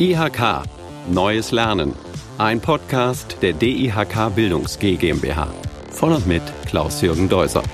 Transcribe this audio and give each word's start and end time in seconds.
IHK 0.00 0.62
Neues 1.10 1.50
Lernen. 1.50 1.92
Ein 2.38 2.60
Podcast 2.60 3.38
der 3.42 3.52
DIHK 3.52 4.32
Bildungs 4.32 4.78
GmbH. 4.78 5.48
Von 5.90 6.12
und 6.12 6.24
mit 6.24 6.42
Klaus-Jürgen 6.66 7.28
Deuser. 7.28 7.64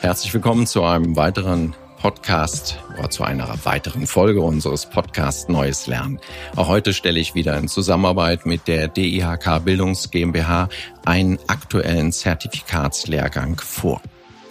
Herzlich 0.00 0.34
willkommen 0.34 0.66
zu 0.66 0.82
einem 0.82 1.14
weiteren 1.14 1.76
Podcast 2.00 2.76
oder 2.98 3.08
zu 3.08 3.22
einer 3.22 3.64
weiteren 3.64 4.08
Folge 4.08 4.40
unseres 4.40 4.86
Podcasts 4.86 5.48
Neues 5.48 5.86
Lernen. 5.86 6.18
Auch 6.56 6.66
heute 6.66 6.92
stelle 6.92 7.20
ich 7.20 7.36
wieder 7.36 7.56
in 7.58 7.68
Zusammenarbeit 7.68 8.44
mit 8.44 8.66
der 8.66 8.88
DIHK 8.88 9.64
Bildungs 9.64 10.10
GmbH 10.10 10.68
einen 11.04 11.38
aktuellen 11.46 12.10
Zertifikatslehrgang 12.10 13.56
vor. 13.60 14.02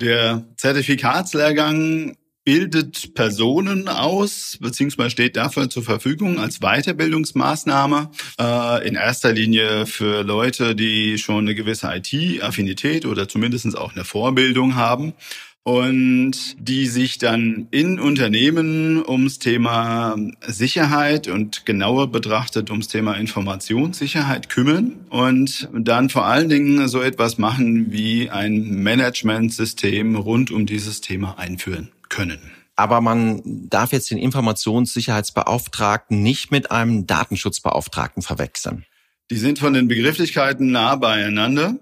Der 0.00 0.44
Zertifikatslehrgang 0.56 2.16
bildet 2.46 3.12
Personen 3.14 3.88
aus, 3.88 4.56
beziehungsweise 4.60 5.10
steht 5.10 5.36
dafür 5.36 5.68
zur 5.68 5.82
Verfügung 5.82 6.38
als 6.38 6.60
Weiterbildungsmaßnahme. 6.60 8.10
Äh, 8.40 8.88
in 8.88 8.94
erster 8.94 9.32
Linie 9.32 9.84
für 9.84 10.22
Leute, 10.22 10.76
die 10.76 11.18
schon 11.18 11.40
eine 11.40 11.56
gewisse 11.56 11.90
IT-Affinität 11.92 13.04
oder 13.04 13.28
zumindest 13.28 13.76
auch 13.76 13.94
eine 13.94 14.04
Vorbildung 14.04 14.76
haben 14.76 15.14
und 15.64 16.54
die 16.60 16.86
sich 16.86 17.18
dann 17.18 17.66
in 17.72 17.98
Unternehmen 17.98 19.04
ums 19.04 19.40
Thema 19.40 20.16
Sicherheit 20.46 21.26
und 21.26 21.66
genauer 21.66 22.12
betrachtet 22.12 22.70
ums 22.70 22.86
Thema 22.86 23.14
Informationssicherheit 23.14 24.48
kümmern 24.48 24.92
und 25.10 25.68
dann 25.74 26.10
vor 26.10 26.26
allen 26.26 26.48
Dingen 26.48 26.86
so 26.86 27.02
etwas 27.02 27.38
machen 27.38 27.90
wie 27.90 28.30
ein 28.30 28.84
Managementsystem 28.84 30.14
rund 30.14 30.52
um 30.52 30.64
dieses 30.66 31.00
Thema 31.00 31.36
einführen 31.40 31.88
können. 32.08 32.40
Aber 32.76 33.00
man 33.00 33.42
darf 33.68 33.92
jetzt 33.92 34.10
den 34.10 34.18
Informationssicherheitsbeauftragten 34.18 36.22
nicht 36.22 36.50
mit 36.50 36.70
einem 36.70 37.06
Datenschutzbeauftragten 37.06 38.22
verwechseln. 38.22 38.84
Die 39.30 39.38
sind 39.38 39.58
von 39.58 39.72
den 39.72 39.88
Begrifflichkeiten 39.88 40.70
nah 40.70 40.94
beieinander, 40.96 41.76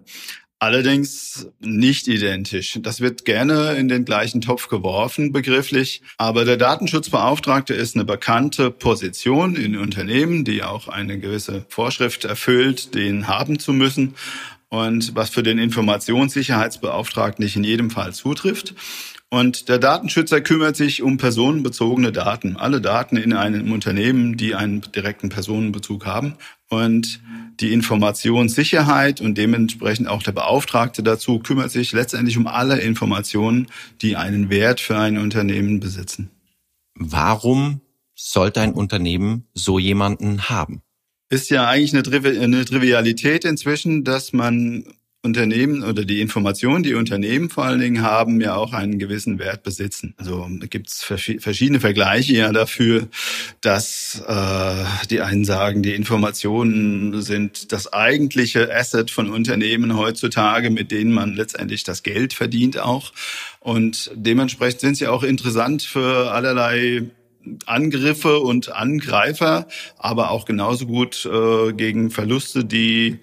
allerdings 0.60 1.48
nicht 1.60 2.08
identisch. 2.08 2.78
Das 2.80 3.00
wird 3.00 3.24
gerne 3.24 3.74
in 3.74 3.88
den 3.88 4.04
gleichen 4.04 4.40
Topf 4.40 4.68
geworfen, 4.68 5.32
begrifflich. 5.32 6.00
Aber 6.16 6.44
der 6.44 6.56
Datenschutzbeauftragte 6.56 7.74
ist 7.74 7.96
eine 7.96 8.04
bekannte 8.04 8.70
Position 8.70 9.56
in 9.56 9.76
Unternehmen, 9.76 10.44
die 10.44 10.62
auch 10.62 10.88
eine 10.88 11.18
gewisse 11.18 11.66
Vorschrift 11.68 12.24
erfüllt, 12.24 12.94
den 12.94 13.28
haben 13.28 13.58
zu 13.58 13.72
müssen. 13.72 14.14
Und 14.70 15.14
was 15.14 15.30
für 15.30 15.42
den 15.42 15.58
Informationssicherheitsbeauftragten 15.58 17.44
nicht 17.44 17.56
in 17.56 17.64
jedem 17.64 17.90
Fall 17.90 18.14
zutrifft. 18.14 18.74
Und 19.34 19.68
der 19.68 19.80
Datenschützer 19.80 20.40
kümmert 20.40 20.76
sich 20.76 21.02
um 21.02 21.16
personenbezogene 21.16 22.12
Daten. 22.12 22.56
Alle 22.56 22.80
Daten 22.80 23.16
in 23.16 23.32
einem 23.32 23.72
Unternehmen, 23.72 24.36
die 24.36 24.54
einen 24.54 24.80
direkten 24.94 25.28
Personenbezug 25.28 26.06
haben. 26.06 26.34
Und 26.68 27.20
die 27.58 27.72
Informationssicherheit 27.72 29.20
und 29.20 29.36
dementsprechend 29.36 30.06
auch 30.06 30.22
der 30.22 30.30
Beauftragte 30.30 31.02
dazu 31.02 31.40
kümmert 31.40 31.72
sich 31.72 31.90
letztendlich 31.90 32.38
um 32.38 32.46
alle 32.46 32.78
Informationen, 32.78 33.66
die 34.02 34.14
einen 34.14 34.50
Wert 34.50 34.78
für 34.78 34.96
ein 34.96 35.18
Unternehmen 35.18 35.80
besitzen. 35.80 36.30
Warum 36.94 37.80
sollte 38.14 38.60
ein 38.60 38.72
Unternehmen 38.72 39.48
so 39.52 39.80
jemanden 39.80 40.48
haben? 40.48 40.80
Ist 41.28 41.50
ja 41.50 41.66
eigentlich 41.66 41.92
eine, 41.92 42.04
Trivialität 42.64 43.44
inzwischen, 43.44 44.04
dass 44.04 44.32
man 44.32 44.84
Unternehmen 45.24 45.82
oder 45.82 46.04
die 46.04 46.20
Informationen, 46.20 46.82
die 46.82 46.94
Unternehmen 46.94 47.48
vor 47.48 47.64
allen 47.64 47.80
Dingen 47.80 48.02
haben, 48.02 48.42
ja 48.42 48.56
auch 48.56 48.74
einen 48.74 48.98
gewissen 48.98 49.38
Wert 49.38 49.62
besitzen. 49.62 50.14
Also 50.18 50.46
gibt 50.68 50.88
es 50.88 51.02
verschiedene 51.02 51.80
Vergleiche 51.80 52.34
ja 52.34 52.52
dafür, 52.52 53.08
dass 53.62 54.22
äh, 54.28 54.84
die 55.08 55.22
einen 55.22 55.44
sagen, 55.44 55.82
die 55.82 55.94
Informationen 55.94 57.22
sind 57.22 57.72
das 57.72 57.90
eigentliche 57.92 58.72
Asset 58.74 59.10
von 59.10 59.30
Unternehmen 59.30 59.96
heutzutage, 59.96 60.68
mit 60.68 60.90
denen 60.90 61.12
man 61.12 61.34
letztendlich 61.34 61.84
das 61.84 62.02
Geld 62.02 62.34
verdient 62.34 62.78
auch. 62.78 63.12
Und 63.60 64.10
dementsprechend 64.14 64.80
sind 64.80 64.96
sie 64.98 65.08
auch 65.08 65.22
interessant 65.22 65.82
für 65.82 66.32
allerlei 66.32 67.04
Angriffe 67.66 68.40
und 68.40 68.72
Angreifer, 68.72 69.68
aber 69.98 70.30
auch 70.30 70.44
genauso 70.44 70.86
gut 70.86 71.26
äh, 71.26 71.72
gegen 71.72 72.10
Verluste, 72.10 72.64
die 72.64 73.20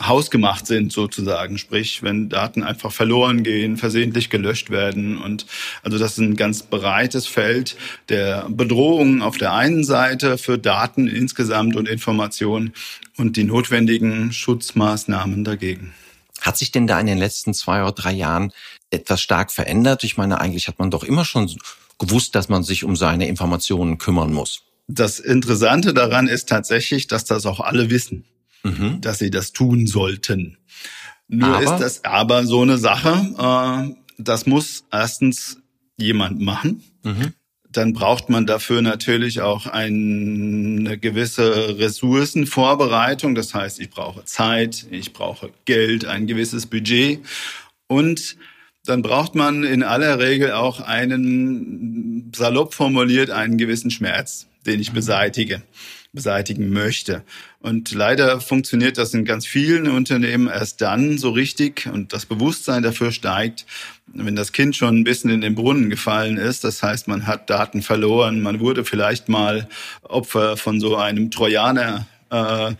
hausgemacht 0.00 0.66
sind 0.66 0.92
sozusagen. 0.92 1.58
Sprich, 1.58 2.02
wenn 2.02 2.28
Daten 2.28 2.62
einfach 2.62 2.92
verloren 2.92 3.42
gehen, 3.42 3.76
versehentlich 3.76 4.30
gelöscht 4.30 4.70
werden. 4.70 5.18
Und 5.18 5.46
also 5.82 5.98
das 5.98 6.12
ist 6.12 6.18
ein 6.18 6.36
ganz 6.36 6.62
breites 6.62 7.26
Feld 7.26 7.76
der 8.08 8.46
Bedrohungen 8.48 9.22
auf 9.22 9.36
der 9.36 9.52
einen 9.52 9.84
Seite 9.84 10.38
für 10.38 10.58
Daten 10.58 11.08
insgesamt 11.08 11.76
und 11.76 11.88
Informationen 11.88 12.72
und 13.16 13.36
die 13.36 13.44
notwendigen 13.44 14.32
Schutzmaßnahmen 14.32 15.44
dagegen. 15.44 15.92
Hat 16.40 16.56
sich 16.56 16.72
denn 16.72 16.86
da 16.86 16.98
in 16.98 17.06
den 17.06 17.18
letzten 17.18 17.52
zwei 17.52 17.82
oder 17.82 17.92
drei 17.92 18.12
Jahren 18.12 18.52
etwas 18.90 19.20
stark 19.20 19.52
verändert? 19.52 20.04
Ich 20.04 20.16
meine, 20.16 20.40
eigentlich 20.40 20.68
hat 20.68 20.78
man 20.78 20.90
doch 20.90 21.04
immer 21.04 21.24
schon 21.24 21.54
gewusst, 21.98 22.34
dass 22.34 22.48
man 22.48 22.62
sich 22.62 22.84
um 22.84 22.96
seine 22.96 23.28
Informationen 23.28 23.98
kümmern 23.98 24.32
muss. 24.32 24.62
Das 24.88 25.20
Interessante 25.20 25.92
daran 25.92 26.28
ist 26.28 26.48
tatsächlich, 26.48 27.06
dass 27.06 27.24
das 27.24 27.44
auch 27.44 27.60
alle 27.60 27.90
wissen 27.90 28.24
mhm. 28.62 29.00
dass 29.00 29.18
sie 29.18 29.30
das 29.30 29.52
tun 29.52 29.86
sollten. 29.86 30.58
Nur 31.28 31.56
aber? 31.56 31.62
ist 31.62 31.78
das 31.78 32.04
aber 32.04 32.44
so 32.46 32.62
eine 32.62 32.78
Sache, 32.78 33.34
äh, 33.38 33.94
das 34.18 34.46
muss 34.46 34.84
erstens 34.90 35.58
jemand 35.96 36.40
machen. 36.40 36.82
Mhm. 37.02 37.34
Dann 37.72 37.92
braucht 37.92 38.28
man 38.28 38.46
dafür 38.46 38.82
natürlich 38.82 39.42
auch 39.42 39.66
eine 39.66 40.98
gewisse 40.98 41.78
Ressourcenvorbereitung. 41.78 43.36
Das 43.36 43.54
heißt, 43.54 43.78
ich 43.78 43.90
brauche 43.90 44.24
Zeit, 44.24 44.86
ich 44.90 45.12
brauche 45.12 45.50
Geld, 45.66 46.04
ein 46.04 46.26
gewisses 46.26 46.66
Budget. 46.66 47.20
Und 47.86 48.36
dann 48.84 49.02
braucht 49.02 49.36
man 49.36 49.62
in 49.62 49.84
aller 49.84 50.18
Regel 50.18 50.50
auch 50.50 50.80
einen, 50.80 52.32
salopp 52.34 52.74
formuliert, 52.74 53.30
einen 53.30 53.56
gewissen 53.56 53.92
Schmerz, 53.92 54.48
den 54.66 54.80
ich 54.80 54.90
mhm. 54.90 54.96
beseitige 54.96 55.62
beseitigen 56.12 56.70
möchte. 56.70 57.22
Und 57.62 57.92
leider 57.92 58.40
funktioniert 58.40 58.96
das 58.96 59.12
in 59.12 59.26
ganz 59.26 59.46
vielen 59.46 59.86
Unternehmen 59.88 60.48
erst 60.48 60.80
dann 60.80 61.18
so 61.18 61.30
richtig 61.30 61.86
und 61.92 62.14
das 62.14 62.24
Bewusstsein 62.24 62.82
dafür 62.82 63.12
steigt, 63.12 63.66
wenn 64.06 64.34
das 64.34 64.52
Kind 64.52 64.76
schon 64.76 64.96
ein 64.96 65.04
bisschen 65.04 65.28
in 65.28 65.42
den 65.42 65.54
Brunnen 65.54 65.90
gefallen 65.90 66.38
ist. 66.38 66.64
Das 66.64 66.82
heißt, 66.82 67.06
man 67.06 67.26
hat 67.26 67.50
Daten 67.50 67.82
verloren, 67.82 68.40
man 68.40 68.60
wurde 68.60 68.84
vielleicht 68.86 69.28
mal 69.28 69.68
Opfer 70.02 70.56
von 70.56 70.80
so 70.80 70.96
einem 70.96 71.30
Trojaner. 71.30 72.06
Äh, 72.30 72.74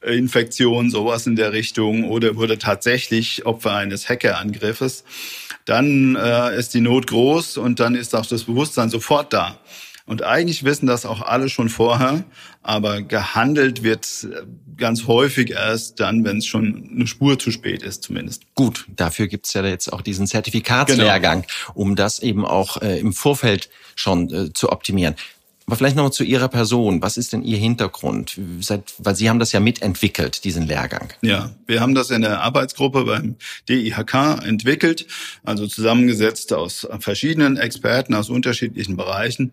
Infektion, 0.00 0.90
sowas 0.90 1.26
in 1.26 1.34
der 1.34 1.52
Richtung, 1.52 2.04
oder 2.04 2.36
wurde 2.36 2.58
tatsächlich 2.58 3.46
Opfer 3.46 3.74
eines 3.74 4.08
Hackerangriffes, 4.08 5.04
dann 5.64 6.14
äh, 6.16 6.56
ist 6.56 6.72
die 6.74 6.80
Not 6.80 7.08
groß 7.08 7.58
und 7.58 7.80
dann 7.80 7.94
ist 7.94 8.14
auch 8.14 8.26
das 8.26 8.44
Bewusstsein 8.44 8.90
sofort 8.90 9.32
da. 9.32 9.58
Und 10.08 10.22
eigentlich 10.22 10.64
wissen 10.64 10.86
das 10.86 11.04
auch 11.04 11.20
alle 11.20 11.50
schon 11.50 11.68
vorher, 11.68 12.24
aber 12.62 13.02
gehandelt 13.02 13.82
wird 13.82 14.26
ganz 14.78 15.06
häufig 15.06 15.50
erst 15.50 16.00
dann, 16.00 16.24
wenn 16.24 16.38
es 16.38 16.46
schon 16.46 16.88
eine 16.94 17.06
Spur 17.06 17.38
zu 17.38 17.50
spät 17.50 17.82
ist 17.82 18.04
zumindest. 18.04 18.42
Gut, 18.54 18.86
dafür 18.96 19.26
gibt's 19.26 19.52
ja 19.52 19.62
jetzt 19.66 19.92
auch 19.92 20.00
diesen 20.00 20.26
Zertifikatslehrgang, 20.26 21.42
genau. 21.42 21.72
um 21.74 21.94
das 21.94 22.20
eben 22.20 22.46
auch 22.46 22.80
äh, 22.80 22.98
im 22.98 23.12
Vorfeld 23.12 23.68
schon 23.96 24.32
äh, 24.32 24.52
zu 24.54 24.72
optimieren. 24.72 25.14
Aber 25.68 25.76
vielleicht 25.76 25.96
noch 25.96 26.08
zu 26.08 26.24
Ihrer 26.24 26.48
Person. 26.48 27.02
Was 27.02 27.18
ist 27.18 27.34
denn 27.34 27.42
Ihr 27.42 27.58
Hintergrund? 27.58 28.40
Seit, 28.60 28.94
weil 28.96 29.14
Sie 29.14 29.28
haben 29.28 29.38
das 29.38 29.52
ja 29.52 29.60
mitentwickelt, 29.60 30.44
diesen 30.44 30.66
Lehrgang. 30.66 31.12
Ja, 31.20 31.50
wir 31.66 31.82
haben 31.82 31.94
das 31.94 32.08
in 32.08 32.22
der 32.22 32.40
Arbeitsgruppe 32.40 33.04
beim 33.04 33.36
DIHK 33.68 34.14
entwickelt, 34.46 35.06
also 35.44 35.66
zusammengesetzt 35.66 36.54
aus 36.54 36.88
verschiedenen 37.00 37.58
Experten 37.58 38.14
aus 38.14 38.30
unterschiedlichen 38.30 38.96
Bereichen. 38.96 39.52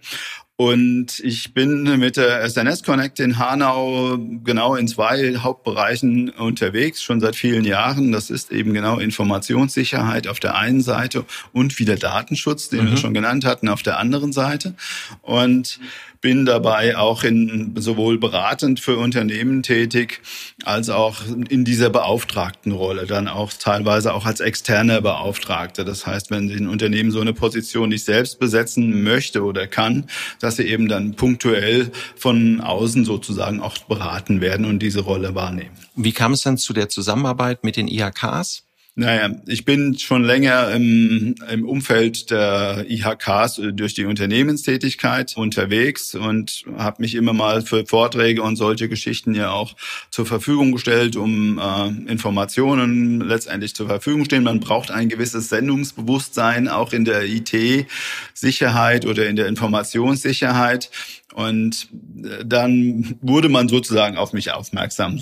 Und 0.57 1.19
ich 1.19 1.53
bin 1.53 1.83
mit 1.99 2.15
der 2.15 2.47
SNS 2.49 2.83
Connect 2.83 3.19
in 3.19 3.37
Hanau 3.37 4.17
genau 4.17 4.75
in 4.75 4.87
zwei 4.87 5.35
Hauptbereichen 5.35 6.29
unterwegs, 6.29 7.03
schon 7.03 7.19
seit 7.19 7.35
vielen 7.35 7.65
Jahren. 7.65 8.13
Das 8.13 8.29
ist 8.29 8.53
eben 8.53 8.73
genau 8.73 8.99
Informationssicherheit 8.99 10.27
auf 10.27 10.39
der 10.39 10.55
einen 10.55 10.79
Seite 10.79 11.25
und 11.51 11.77
wieder 11.77 11.97
Datenschutz, 11.97 12.69
den 12.69 12.85
mhm. 12.85 12.91
wir 12.91 12.97
schon 12.97 13.13
genannt 13.13 13.43
hatten, 13.43 13.67
auf 13.67 13.83
der 13.83 13.99
anderen 13.99 14.31
Seite. 14.31 14.75
Und 15.21 15.77
bin 16.21 16.45
dabei 16.45 16.97
auch 16.97 17.23
in 17.23 17.73
sowohl 17.77 18.17
beratend 18.17 18.79
für 18.79 18.97
Unternehmen 18.97 19.63
tätig 19.63 20.21
als 20.63 20.89
auch 20.89 21.21
in 21.49 21.65
dieser 21.65 21.89
Beauftragtenrolle, 21.89 23.05
dann 23.05 23.27
auch 23.27 23.51
teilweise 23.53 24.13
auch 24.13 24.25
als 24.25 24.39
externer 24.39 25.01
Beauftragter. 25.01 25.83
Das 25.83 26.05
heißt, 26.05 26.31
wenn 26.31 26.49
ein 26.49 26.67
Unternehmen 26.67 27.11
so 27.11 27.21
eine 27.21 27.33
Position 27.33 27.89
nicht 27.89 28.05
selbst 28.05 28.39
besetzen 28.39 29.03
möchte 29.03 29.43
oder 29.43 29.67
kann, 29.67 30.05
dass 30.39 30.57
sie 30.57 30.63
eben 30.63 30.87
dann 30.87 31.15
punktuell 31.15 31.91
von 32.15 32.61
außen 32.61 33.05
sozusagen 33.05 33.61
auch 33.61 33.77
beraten 33.79 34.41
werden 34.41 34.65
und 34.65 34.79
diese 34.79 35.01
Rolle 35.01 35.35
wahrnehmen. 35.35 35.71
Wie 35.95 36.11
kam 36.11 36.33
es 36.33 36.41
dann 36.41 36.57
zu 36.57 36.73
der 36.73 36.89
Zusammenarbeit 36.89 37.63
mit 37.63 37.77
den 37.77 37.87
IHKs? 37.87 38.64
Naja, 38.97 39.29
ich 39.45 39.65
bin 39.65 39.99
schon 39.99 40.23
länger 40.23 40.71
im, 40.71 41.35
im 41.51 41.67
Umfeld 41.67 42.31
der 42.31 42.85
IHKs 42.87 43.59
durch 43.73 43.93
die 43.93 44.05
Unternehmenstätigkeit 44.05 45.35
unterwegs 45.35 46.15
und 46.15 46.63
habe 46.77 47.01
mich 47.01 47.15
immer 47.15 47.33
mal 47.33 47.61
für 47.61 47.85
Vorträge 47.85 48.41
und 48.41 48.55
solche 48.55 48.87
Geschichten 48.87 49.35
ja 49.35 49.51
auch 49.51 49.75
zur 50.11 50.25
Verfügung 50.25 50.71
gestellt, 50.71 51.17
um 51.17 51.59
äh, 51.59 52.09
Informationen 52.09 53.19
letztendlich 53.19 53.75
zur 53.75 53.87
Verfügung 53.87 54.23
stehen. 54.23 54.43
Man 54.43 54.61
braucht 54.61 54.91
ein 54.91 55.09
gewisses 55.09 55.49
Sendungsbewusstsein 55.49 56.69
auch 56.69 56.93
in 56.93 57.03
der 57.03 57.25
IT-Sicherheit 57.25 59.05
oder 59.05 59.27
in 59.27 59.35
der 59.35 59.47
Informationssicherheit. 59.47 60.89
Und 61.33 61.89
äh, 62.23 62.45
dann 62.45 63.17
wurde 63.19 63.49
man 63.49 63.67
sozusagen 63.67 64.15
auf 64.15 64.31
mich 64.31 64.53
aufmerksam. 64.53 65.19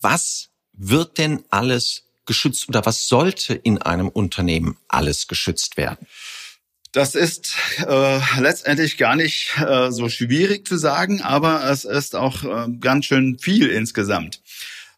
Was 0.00 0.48
wird 0.72 1.18
denn 1.18 1.44
alles 1.50 2.09
geschützt 2.30 2.68
oder 2.68 2.86
was 2.86 3.08
sollte 3.08 3.54
in 3.54 3.82
einem 3.82 4.06
Unternehmen 4.06 4.76
alles 4.86 5.26
geschützt 5.26 5.76
werden? 5.76 6.06
Das 6.92 7.16
ist 7.16 7.56
äh, 7.84 8.20
letztendlich 8.38 8.98
gar 8.98 9.16
nicht 9.16 9.58
äh, 9.58 9.90
so 9.90 10.08
schwierig 10.08 10.66
zu 10.68 10.76
sagen, 10.76 11.22
aber 11.22 11.68
es 11.68 11.84
ist 11.84 12.14
auch 12.14 12.44
äh, 12.44 12.68
ganz 12.78 13.06
schön 13.06 13.36
viel 13.40 13.68
insgesamt. 13.68 14.40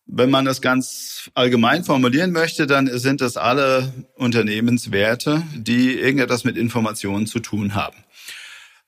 Wenn 0.05 0.29
man 0.29 0.45
das 0.45 0.61
ganz 0.61 1.31
allgemein 1.33 1.85
formulieren 1.85 2.33
möchte, 2.33 2.67
dann 2.67 2.87
sind 2.99 3.23
das 3.23 3.39
alle 3.39 3.95
Unternehmenswerte, 4.15 5.43
die 5.55 5.95
irgendetwas 5.99 6.45
mit 6.45 6.59
Informationen 6.59 7.27
zu 7.27 7.39
tun 7.39 7.75
haben. 7.75 7.97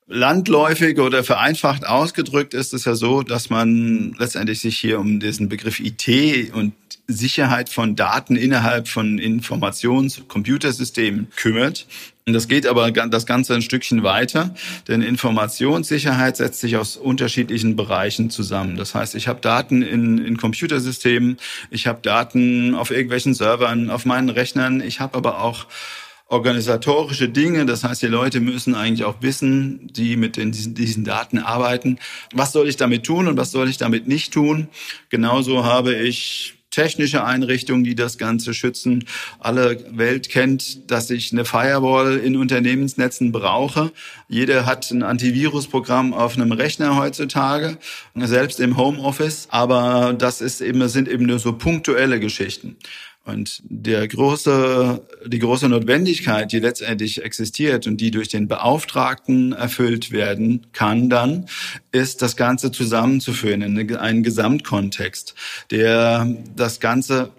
Landläufig 0.07 0.99
oder 0.99 1.25
vereinfacht 1.25 1.87
ausgedrückt 1.87 2.53
ist 2.53 2.75
es 2.75 2.85
ja 2.85 2.95
so, 2.95 3.23
dass 3.23 3.49
man 3.49 4.15
letztendlich 4.19 4.61
sich 4.61 4.77
hier 4.79 5.01
um 5.01 5.19
diesen 5.19 5.49
Begriff 5.49 5.81
IT 5.81 6.53
und 6.53 6.75
Sicherheit 7.07 7.69
von 7.69 7.97
Daten 7.97 8.37
innerhalb 8.37 8.89
von 8.89 9.19
Informations- 9.19 10.27
Computersystemen 10.27 11.29
kümmert. 11.37 11.87
Und 12.27 12.33
das 12.33 12.49
geht 12.49 12.67
aber 12.67 12.91
das 12.91 13.27
Ganze 13.27 13.55
ein 13.55 13.61
Stückchen 13.61 14.03
weiter, 14.03 14.55
denn 14.89 15.03
Informationssicherheit 15.03 16.39
setzt 16.39 16.61
sich 16.61 16.79
aus 16.79 16.97
unterschiedlichen 16.97 17.77
Bereichen 17.77 18.31
zusammen. 18.31 18.77
Das 18.77 18.95
heißt, 18.95 19.15
ich 19.15 19.29
habe 19.29 19.41
Daten 19.43 19.83
in, 19.83 20.17
in 20.19 20.39
Computersystemen, 20.39 21.37
ich 21.71 21.87
habe 21.87 22.01
Daten 22.01 22.75
auf 22.75 22.91
irgendwelchen 22.91 23.35
Servern, 23.35 23.91
auf 23.91 24.07
meinen 24.07 24.31
Rechnern, 24.31 24.81
ich 24.81 25.01
habe 25.01 25.19
aber 25.19 25.43
auch 25.43 25.67
organisatorische 26.29 27.29
Dinge. 27.29 27.67
Das 27.67 27.85
heißt, 27.85 28.01
die 28.01 28.07
Leute 28.07 28.41
müssen 28.41 28.75
eigentlich 28.75 29.05
auch 29.05 29.17
wissen, 29.21 29.89
die 29.93 30.17
mit 30.17 30.37
den, 30.39 30.53
diesen, 30.53 30.75
diesen 30.75 31.05
Daten 31.05 31.39
arbeiten, 31.39 31.99
was 32.33 32.53
soll 32.53 32.69
ich 32.69 32.77
damit 32.77 33.05
tun 33.05 33.29
und 33.29 33.37
was 33.37 33.51
soll 33.51 33.69
ich 33.69 33.77
damit 33.77 34.09
nicht 34.09 34.33
tun. 34.33 34.69
Genauso 35.11 35.65
habe 35.65 35.95
ich 35.95 36.54
technische 36.75 37.25
Einrichtungen, 37.25 37.85
die 37.85 37.95
das 37.95 38.19
Ganze 38.19 38.53
schützen. 38.53 39.05
Alle 39.39 39.79
Welt 39.97 40.29
kennt, 40.29 40.91
dass 40.91 41.09
ich 41.11 41.33
eine 41.33 41.45
Firewall 41.45 42.17
in 42.17 42.37
Unternehmensnetzen 42.37 43.31
brauche. 43.31 43.93
Jeder 44.29 44.67
hat 44.67 44.91
ein 44.91 45.03
Antivirusprogramm 45.03 46.13
auf 46.13 46.37
einem 46.37 46.53
Rechner 46.53 46.97
heutzutage, 46.97 47.79
selbst 48.15 48.59
im 48.59 48.77
Homeoffice. 48.77 49.47
Aber 49.51 50.15
das 50.19 50.41
ist 50.41 50.61
eben, 50.61 50.87
sind 50.89 51.09
eben 51.09 51.27
nur 51.27 51.39
so 51.39 51.53
punktuelle 51.53 52.19
Geschichten. 52.19 52.77
Und 53.25 53.63
der 53.65 54.07
große, 54.07 55.01
die 55.27 55.39
große 55.39 55.69
Notwendigkeit, 55.69 56.53
die 56.53 56.59
letztendlich 56.59 57.23
existiert 57.25 57.87
und 57.87 57.99
die 57.99 58.11
durch 58.11 58.29
den 58.29 58.49
Beauftragten 58.49 59.53
erfüllt 59.53 60.13
werden 60.13 60.67
kann 60.73 61.09
dann, 61.09 61.47
ist 61.91 62.21
das 62.21 62.37
Ganze 62.37 62.71
zusammenzuführen 62.71 63.63
in 63.63 63.97
einen 63.97 64.23
Gesamtkontext, 64.23 65.35
der 65.71 66.27
das 66.55 66.81
Ganze 66.81 67.31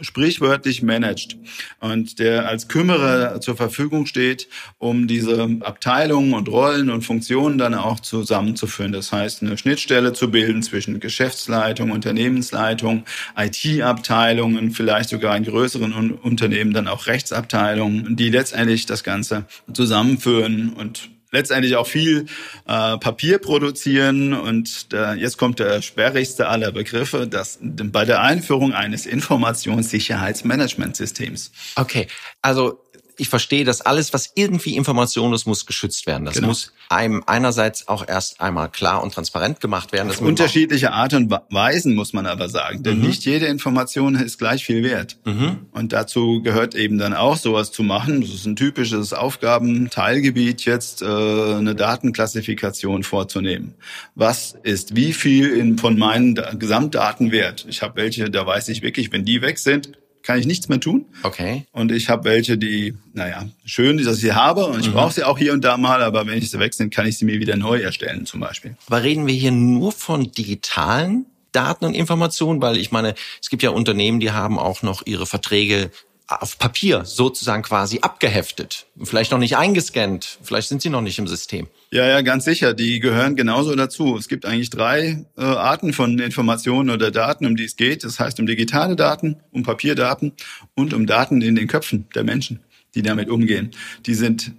sprichwörtlich 0.00 0.82
managt 0.82 1.36
und 1.80 2.18
der 2.18 2.48
als 2.48 2.68
Kümmerer 2.68 3.40
zur 3.40 3.56
Verfügung 3.56 4.06
steht, 4.06 4.48
um 4.78 5.06
diese 5.06 5.48
Abteilungen 5.60 6.34
und 6.34 6.48
Rollen 6.48 6.90
und 6.90 7.02
Funktionen 7.02 7.58
dann 7.58 7.74
auch 7.74 8.00
zusammenzuführen. 8.00 8.92
Das 8.92 9.12
heißt, 9.12 9.42
eine 9.42 9.58
Schnittstelle 9.58 10.12
zu 10.12 10.30
bilden 10.30 10.62
zwischen 10.62 11.00
Geschäftsleitung, 11.00 11.90
Unternehmensleitung, 11.90 13.04
IT-Abteilungen, 13.36 14.70
vielleicht 14.70 15.10
sogar 15.10 15.36
in 15.36 15.44
größeren 15.44 16.12
Unternehmen 16.12 16.72
dann 16.72 16.88
auch 16.88 17.06
Rechtsabteilungen, 17.06 18.16
die 18.16 18.30
letztendlich 18.30 18.86
das 18.86 19.04
Ganze 19.04 19.44
zusammenführen 19.72 20.72
und 20.72 21.10
letztendlich 21.36 21.76
auch 21.76 21.86
viel 21.86 22.26
äh, 22.66 22.96
Papier 22.98 23.38
produzieren. 23.38 24.32
Und 24.32 24.88
äh, 24.92 25.14
jetzt 25.14 25.38
kommt 25.38 25.58
der 25.58 25.82
sperrigste 25.82 26.46
aller 26.48 26.70
Begriffe, 26.72 27.26
dass 27.26 27.58
bei 27.60 28.04
der 28.04 28.22
Einführung 28.22 28.72
eines 28.72 29.06
Informationssicherheitsmanagementsystems. 29.06 31.50
Okay, 31.76 32.06
also 32.42 32.80
ich 33.18 33.28
verstehe, 33.28 33.64
dass 33.64 33.80
alles, 33.80 34.12
was 34.12 34.32
irgendwie 34.34 34.76
Information 34.76 35.32
ist, 35.32 35.46
muss 35.46 35.66
geschützt 35.66 36.06
werden. 36.06 36.24
Das 36.24 36.34
genau. 36.34 36.48
muss 36.48 36.72
einem 36.88 37.22
einerseits 37.26 37.88
auch 37.88 38.06
erst 38.06 38.40
einmal 38.40 38.68
klar 38.70 39.02
und 39.02 39.14
transparent 39.14 39.60
gemacht 39.60 39.92
werden. 39.92 40.10
Auf 40.10 40.20
unterschiedliche 40.20 40.92
Art 40.92 41.14
und 41.14 41.30
Weisen 41.50 41.94
muss 41.94 42.12
man 42.12 42.26
aber 42.26 42.48
sagen, 42.48 42.82
denn 42.82 42.98
mhm. 42.98 43.06
nicht 43.06 43.24
jede 43.24 43.46
Information 43.46 44.14
ist 44.14 44.38
gleich 44.38 44.64
viel 44.64 44.82
wert. 44.82 45.16
Mhm. 45.24 45.66
Und 45.72 45.92
dazu 45.92 46.42
gehört 46.42 46.74
eben 46.74 46.98
dann 46.98 47.14
auch 47.14 47.36
sowas 47.36 47.72
zu 47.72 47.82
machen. 47.82 48.20
Das 48.20 48.30
ist 48.30 48.46
ein 48.46 48.56
typisches 48.56 49.12
Aufgabenteilgebiet 49.12 50.64
jetzt, 50.64 51.02
äh, 51.02 51.06
eine 51.06 51.74
Datenklassifikation 51.74 53.02
vorzunehmen. 53.02 53.74
Was 54.14 54.56
ist 54.62 54.94
wie 54.94 55.12
viel 55.12 55.50
in, 55.50 55.78
von 55.78 55.98
meinen 55.98 56.34
Gesamtdaten 56.58 57.32
wert? 57.32 57.66
Ich 57.68 57.82
habe 57.82 57.96
welche, 57.96 58.30
da 58.30 58.46
weiß 58.46 58.68
ich 58.68 58.82
wirklich, 58.82 59.10
wenn 59.12 59.24
die 59.24 59.42
weg 59.42 59.58
sind, 59.58 59.92
kann 60.26 60.40
ich 60.40 60.46
nichts 60.46 60.68
mehr 60.68 60.80
tun. 60.80 61.06
Okay. 61.22 61.66
Und 61.70 61.92
ich 61.92 62.08
habe 62.08 62.24
welche, 62.24 62.58
die, 62.58 62.94
naja, 63.12 63.46
schön, 63.64 63.96
dass 63.98 64.16
ich 64.16 64.22
sie 64.22 64.32
habe 64.32 64.66
und 64.66 64.80
ich 64.80 64.88
mhm. 64.88 64.94
brauche 64.94 65.12
sie 65.12 65.22
auch 65.22 65.38
hier 65.38 65.52
und 65.52 65.64
da 65.64 65.76
mal, 65.76 66.02
aber 66.02 66.26
wenn 66.26 66.38
ich 66.38 66.50
sie 66.50 66.58
weg 66.58 66.74
sind, 66.74 66.92
kann 66.92 67.06
ich 67.06 67.16
sie 67.16 67.24
mir 67.24 67.38
wieder 67.38 67.56
neu 67.56 67.78
erstellen 67.80 68.26
zum 68.26 68.40
Beispiel. 68.40 68.76
Aber 68.88 69.04
reden 69.04 69.26
wir 69.26 69.34
hier 69.34 69.52
nur 69.52 69.92
von 69.92 70.32
digitalen 70.32 71.26
Daten 71.52 71.84
und 71.84 71.94
Informationen, 71.94 72.60
weil 72.60 72.76
ich 72.76 72.90
meine, 72.90 73.14
es 73.40 73.50
gibt 73.50 73.62
ja 73.62 73.70
Unternehmen, 73.70 74.18
die 74.18 74.32
haben 74.32 74.58
auch 74.58 74.82
noch 74.82 75.06
ihre 75.06 75.26
Verträge 75.26 75.90
auf 76.28 76.58
Papier 76.58 77.04
sozusagen 77.04 77.62
quasi 77.62 78.00
abgeheftet. 78.00 78.86
Vielleicht 79.02 79.30
noch 79.30 79.38
nicht 79.38 79.56
eingescannt, 79.56 80.38
vielleicht 80.42 80.68
sind 80.68 80.82
sie 80.82 80.90
noch 80.90 81.00
nicht 81.00 81.18
im 81.18 81.28
System. 81.28 81.68
Ja, 81.92 82.06
ja, 82.06 82.20
ganz 82.22 82.44
sicher. 82.44 82.74
Die 82.74 82.98
gehören 82.98 83.36
genauso 83.36 83.74
dazu. 83.76 84.16
Es 84.16 84.26
gibt 84.26 84.44
eigentlich 84.44 84.70
drei 84.70 85.24
äh, 85.36 85.42
Arten 85.42 85.92
von 85.92 86.18
Informationen 86.18 86.90
oder 86.90 87.12
Daten, 87.12 87.46
um 87.46 87.54
die 87.54 87.64
es 87.64 87.76
geht. 87.76 88.02
Das 88.02 88.18
heißt 88.18 88.40
um 88.40 88.46
digitale 88.46 88.96
Daten, 88.96 89.36
um 89.52 89.62
Papierdaten 89.62 90.32
und 90.74 90.94
um 90.94 91.06
Daten 91.06 91.42
in 91.42 91.54
den 91.54 91.68
Köpfen 91.68 92.08
der 92.14 92.24
Menschen, 92.24 92.60
die 92.94 93.02
damit 93.02 93.30
umgehen. 93.30 93.70
Die 94.06 94.14
sind 94.14 94.52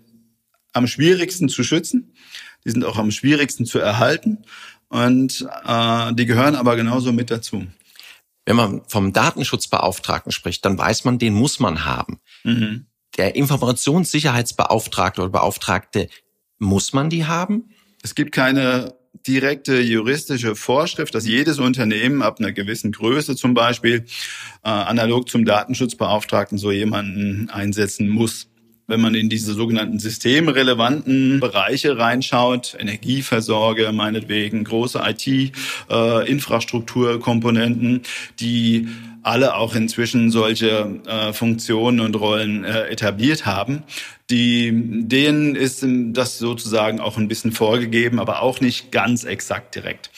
am 0.72 0.88
schwierigsten 0.88 1.50
zu 1.50 1.64
schützen. 1.64 2.14
Die 2.64 2.72
sind 2.72 2.86
auch 2.86 2.98
am 2.98 3.12
schwierigsten 3.12 3.66
zu 3.66 3.80
erhalten. 3.80 4.40
Und 4.88 5.46
äh, 5.66 6.14
die 6.14 6.26
gehören 6.26 6.56
aber 6.56 6.78
genauso 6.78 7.12
mit 7.12 7.30
dazu. 7.30 7.68
Wenn 8.48 8.56
man 8.56 8.82
vom 8.88 9.12
Datenschutzbeauftragten 9.12 10.32
spricht, 10.32 10.64
dann 10.64 10.78
weiß 10.78 11.04
man, 11.04 11.20
den 11.20 11.34
muss 11.34 11.60
man 11.60 11.84
haben. 11.84 12.22
Mhm. 12.46 12.86
Der 13.18 13.36
Informationssicherheitsbeauftragte 13.36 15.20
oder 15.22 15.30
Beauftragte, 15.30 16.08
muss 16.58 16.94
man 16.94 17.10
die 17.10 17.26
haben? 17.26 17.72
Es 18.04 18.16
gibt 18.16 18.32
keine 18.32 18.96
direkte 19.28 19.82
juristische 19.82 20.56
Vorschrift, 20.56 21.14
dass 21.14 21.28
jedes 21.28 21.60
Unternehmen 21.60 22.22
ab 22.22 22.40
einer 22.40 22.54
gewissen 22.54 22.94
Größe 22.94 23.36
zum 23.36 23.54
Beispiel 23.54 24.06
äh, 24.64 24.70
analog 24.70 25.28
zum 25.28 25.44
Datenschutzbeauftragten 25.44 26.58
so 26.58 26.72
jemanden 26.72 27.50
einsetzen 27.50 28.08
muss. 28.08 28.48
Wenn 28.88 29.02
man 29.02 29.14
in 29.16 29.28
diese 29.30 29.54
sogenannten 29.54 30.00
systemrelevanten 30.00 31.42
Bereiche 31.42 31.98
reinschaut, 31.98 32.78
Energieversorger 32.80 33.92
meinetwegen, 33.92 34.64
große 34.64 35.02
IT-Infrastrukturkomponenten, 35.06 37.98
äh, 37.98 38.02
die 38.40 38.88
alle 39.24 39.56
auch 39.56 39.76
inzwischen 39.76 40.32
solche 40.32 41.02
äh, 41.06 41.34
Funktionen 41.34 42.00
und 42.00 42.16
Rollen 42.16 42.64
äh, 42.64 42.88
etabliert 42.88 43.46
haben. 43.46 43.84
Die, 44.30 44.72
denen 44.74 45.56
ist 45.56 45.86
das 45.86 46.38
sozusagen 46.38 47.02
auch 47.02 47.18
ein 47.18 47.28
bisschen 47.28 47.52
vorgegeben, 47.52 48.20
aber 48.20 48.42
auch 48.42 48.62
nicht 48.62 48.92
ganz 48.92 49.26
exakt 49.26 49.76
direkt. 49.76 50.12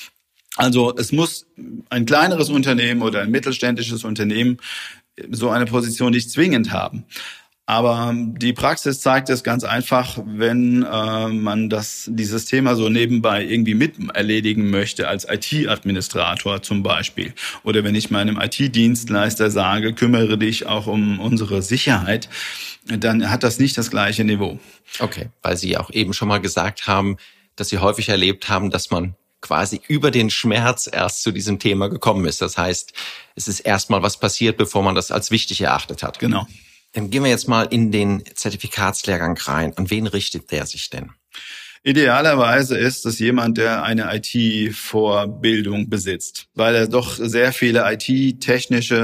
Also 0.55 0.95
es 0.95 1.11
muss 1.11 1.47
ein 1.89 2.05
kleineres 2.05 2.49
Unternehmen 2.49 3.01
oder 3.01 3.21
ein 3.21 3.31
mittelständisches 3.31 4.03
Unternehmen 4.03 4.57
so 5.31 5.49
eine 5.49 5.65
Position 5.65 6.11
nicht 6.11 6.29
zwingend 6.31 6.71
haben. 6.71 7.05
Aber 7.69 8.15
die 8.15 8.51
Praxis 8.51 8.99
zeigt 8.99 9.29
es 9.29 9.43
ganz 9.43 9.63
einfach, 9.63 10.17
wenn 10.25 10.81
äh, 10.81 11.27
man 11.27 11.69
das, 11.69 12.09
dieses 12.11 12.45
Thema 12.45 12.75
so 12.75 12.89
nebenbei 12.89 13.45
irgendwie 13.45 13.75
mit 13.75 13.93
erledigen 14.11 14.71
möchte, 14.71 15.07
als 15.07 15.27
IT-Administrator 15.29 16.63
zum 16.63 16.81
Beispiel. 16.81 17.31
Oder 17.61 17.83
wenn 17.83 17.93
ich 17.93 18.09
meinem 18.09 18.41
IT-Dienstleister 18.41 19.51
sage, 19.51 19.93
kümmere 19.93 20.39
dich 20.39 20.65
auch 20.65 20.87
um 20.87 21.19
unsere 21.19 21.61
Sicherheit, 21.61 22.27
dann 22.85 23.29
hat 23.29 23.43
das 23.43 23.59
nicht 23.59 23.77
das 23.77 23.91
gleiche 23.91 24.23
Niveau. 24.23 24.57
Okay, 24.97 25.29
weil 25.43 25.55
Sie 25.55 25.77
auch 25.77 25.91
eben 25.91 26.13
schon 26.13 26.27
mal 26.27 26.41
gesagt 26.41 26.87
haben, 26.87 27.17
dass 27.55 27.69
Sie 27.69 27.77
häufig 27.77 28.09
erlebt 28.09 28.49
haben, 28.49 28.71
dass 28.71 28.89
man 28.89 29.13
quasi 29.41 29.79
über 29.87 30.09
den 30.09 30.31
Schmerz 30.31 30.89
erst 30.91 31.21
zu 31.21 31.31
diesem 31.31 31.59
Thema 31.59 31.87
gekommen 31.87 32.25
ist. 32.25 32.41
Das 32.41 32.57
heißt, 32.57 32.93
es 33.35 33.47
ist 33.47 33.59
erstmal 33.59 34.01
was 34.01 34.19
passiert, 34.19 34.57
bevor 34.57 34.81
man 34.81 34.95
das 34.95 35.11
als 35.11 35.29
wichtig 35.29 35.61
erachtet 35.61 36.01
hat. 36.01 36.17
Genau. 36.17 36.47
Dann 36.93 37.09
gehen 37.09 37.23
wir 37.23 37.29
jetzt 37.29 37.47
mal 37.47 37.63
in 37.63 37.91
den 37.91 38.23
Zertifikatslehrgang 38.33 39.37
rein. 39.37 39.73
An 39.77 39.89
wen 39.89 40.07
richtet 40.07 40.51
der 40.51 40.65
sich 40.65 40.89
denn? 40.89 41.11
Idealerweise 41.81 42.77
ist 42.77 43.05
es 43.05 43.19
jemand, 43.19 43.57
der 43.57 43.83
eine 43.83 44.13
IT-Vorbildung 44.13 45.89
besitzt, 45.89 46.47
weil 46.53 46.75
er 46.75 46.87
doch 46.87 47.15
sehr 47.15 47.53
viele 47.53 47.89
IT-technische 47.89 48.97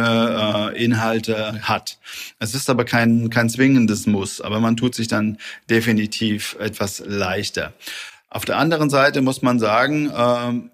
äh, 0.74 0.84
Inhalte 0.84 1.62
hat. 1.62 2.00
Es 2.38 2.54
ist 2.54 2.70
aber 2.70 2.84
kein, 2.84 3.30
kein 3.30 3.50
zwingendes 3.50 4.08
Muss, 4.08 4.42
aber 4.42 4.60
man 4.60 4.76
tut 4.76 4.94
sich 4.94 5.08
dann 5.08 5.38
definitiv 5.70 6.58
etwas 6.60 7.02
leichter. 7.06 7.74
Auf 8.30 8.44
der 8.44 8.58
anderen 8.58 8.90
Seite 8.90 9.22
muss 9.22 9.42
man 9.42 9.60
sagen, 9.60 10.10
äh, 10.10 10.70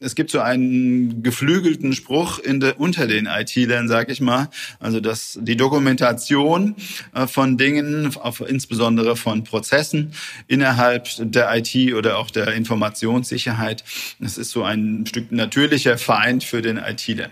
es 0.00 0.14
gibt 0.14 0.30
so 0.30 0.40
einen 0.40 1.22
geflügelten 1.22 1.92
Spruch 1.92 2.40
de, 2.40 2.74
unter 2.76 3.06
den 3.06 3.26
IT-Lern, 3.26 3.88
sag 3.88 4.10
ich 4.10 4.20
mal. 4.20 4.48
Also 4.80 5.00
dass 5.00 5.38
die 5.40 5.56
Dokumentation 5.56 6.76
äh, 7.14 7.26
von 7.26 7.56
Dingen, 7.56 8.14
auf, 8.16 8.40
insbesondere 8.40 9.16
von 9.16 9.44
Prozessen 9.44 10.12
innerhalb 10.46 11.08
der 11.18 11.54
IT 11.56 11.94
oder 11.94 12.18
auch 12.18 12.30
der 12.30 12.48
Informationssicherheit, 12.54 13.84
das 14.20 14.38
ist 14.38 14.50
so 14.50 14.62
ein 14.64 15.06
Stück 15.06 15.32
natürlicher 15.32 15.98
Feind 15.98 16.44
für 16.44 16.62
den 16.62 16.78
IT-Ler. 16.78 17.30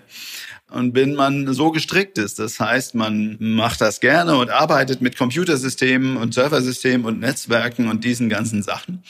Und 0.71 0.95
wenn 0.95 1.15
man 1.15 1.53
so 1.53 1.71
gestrickt 1.71 2.17
ist, 2.17 2.39
das 2.39 2.59
heißt, 2.59 2.95
man 2.95 3.37
macht 3.39 3.83
das 3.83 4.01
gerne 4.01 4.37
und 4.39 4.49
arbeitet 4.49 5.03
mit 5.03 5.17
Computersystemen 5.17 6.17
und 6.17 6.33
Serversystemen 6.33 7.07
und 7.07 7.21
Netzwerken 7.21 7.89
und 7.89 8.03
diesen 8.03 8.31
ganzen 8.31 8.63
Sachen. 8.63 9.05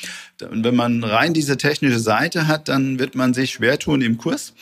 Und 0.51 0.65
wenn 0.65 0.75
man 0.75 1.05
rein 1.05 1.33
diese 1.33 1.57
technische 1.57 2.01
Seite 2.01 2.49
hat, 2.49 2.69
dann 2.69 2.99
wird 2.99 3.15
man 3.15 3.35
sich 3.35 3.53
schwer 3.53 3.79
tun 3.79 4.03
im 4.03 4.19
Kurs, 4.19 4.53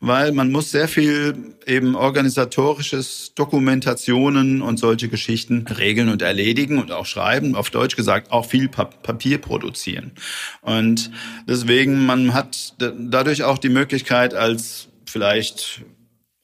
weil 0.00 0.30
man 0.32 0.52
muss 0.52 0.70
sehr 0.70 0.88
viel 0.88 1.54
eben 1.66 1.94
organisatorisches, 1.94 3.32
Dokumentationen 3.34 4.60
und 4.60 4.78
solche 4.78 5.08
Geschichten 5.08 5.66
regeln 5.66 6.10
und 6.10 6.20
erledigen 6.20 6.78
und 6.78 6.92
auch 6.92 7.06
schreiben. 7.06 7.56
Auf 7.56 7.70
Deutsch 7.70 7.96
gesagt, 7.96 8.30
auch 8.30 8.44
viel 8.44 8.68
Papier 8.68 9.38
produzieren. 9.38 10.12
Und 10.60 11.10
deswegen, 11.48 12.04
man 12.04 12.34
hat 12.34 12.74
dadurch 12.78 13.42
auch 13.42 13.56
die 13.56 13.70
Möglichkeit 13.70 14.34
als 14.34 14.88
vielleicht 15.06 15.82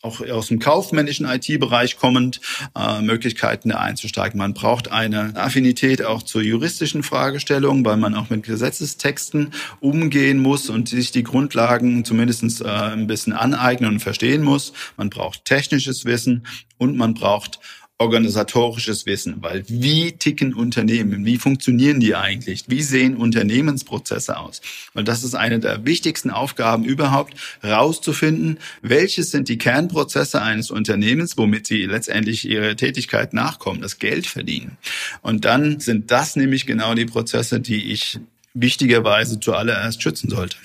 auch 0.01 0.21
aus 0.21 0.47
dem 0.47 0.61
kaufmännischen 0.61 1.27
IT-Bereich 1.27 1.97
kommend 1.97 2.41
äh, 2.77 3.03
Möglichkeiten 3.03 3.73
einzusteigen. 3.73 4.39
Man 4.39 4.55
braucht 4.55 4.93
eine 4.93 5.35
Affinität 5.35 6.05
auch 6.05 6.23
zur 6.23 6.43
juristischen 6.43 7.03
Fragestellung, 7.03 7.85
weil 7.85 7.97
man 7.97 8.15
auch 8.15 8.31
mit 8.31 8.45
Gesetzestexten 8.45 9.53
umgehen 9.81 10.39
muss 10.39 10.71
und 10.71 10.89
sich 10.89 11.11
die 11.11 11.25
Grundlagen 11.25 12.05
zumindest 12.05 12.61
äh, 12.61 12.69
ein 12.69 13.09
bisschen 13.09 13.33
aneignen 13.33 13.95
und 13.95 14.01
verstehen 14.01 14.43
muss. 14.43 14.73
Man 14.97 15.11
braucht 15.11 15.45
technisches 15.45 16.05
Wissen 16.05 16.47
und 16.77 16.97
man 16.97 17.15
braucht 17.15 17.59
organisatorisches 17.99 19.07
Wissen, 19.07 19.37
weil 19.41 19.65
wie 19.69 20.13
ticken 20.13 20.55
Unternehmen, 20.55 21.25
wie 21.25 21.37
funktionieren 21.37 21.99
die 21.99 22.15
eigentlich, 22.15 22.65
wie 22.69 22.83
sehen 22.83 23.17
Unternehmensprozesse 23.17 24.37
aus? 24.37 24.61
Weil 24.95 25.03
das 25.03 25.25
ist 25.25 25.35
eine 25.35 25.59
der 25.59 25.85
wichtigsten 25.85 26.31
Aufgaben 26.31 26.85
überhaupt, 26.85 27.35
rauszufinden, 27.65 28.59
welches 28.83 29.33
sind 29.33 29.49
die 29.49 29.59
Kernprozesse 29.59 30.41
eines 30.41 30.71
Unternehmens, 30.71 31.37
womit 31.37 31.67
sie 31.67 31.87
letztendlich 31.87 32.49
ihre 32.49 32.77
Tätigkeit 32.77 33.33
nachkommen, 33.33 33.81
das 33.81 33.99
Geld 33.99 34.29
verdienen. 34.29 34.79
Und 35.21 35.45
dann 35.45 35.81
sind 35.81 36.13
das 36.13 36.37
nämlich 36.37 36.67
genau 36.67 36.95
die 36.95 37.07
Prozesse, 37.07 37.59
die 37.59 37.91
ich 37.93 38.21
wichtigerweise 38.55 39.41
zuallererst 39.41 40.01
schützen 40.03 40.31
sollte. 40.31 40.57